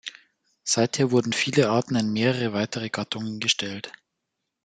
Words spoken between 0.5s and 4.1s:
Seither wurden viele Arten in mehrere weitere Gattungen gestellt.